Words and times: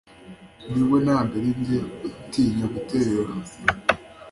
Ni 0.73 0.81
we 0.89 0.97
ntabwo 1.05 1.33
ari 1.39 1.49
njye 1.59 1.77
utinya 2.07 2.65
gutereranwa 2.73 3.51